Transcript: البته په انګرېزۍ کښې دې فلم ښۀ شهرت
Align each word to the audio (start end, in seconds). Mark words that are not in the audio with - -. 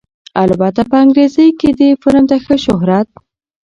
البته 0.43 0.81
په 0.89 0.95
انګرېزۍ 1.03 1.47
کښې 1.59 1.71
دې 1.79 1.89
فلم 2.01 2.25
ښۀ 2.43 2.55
شهرت 2.65 3.07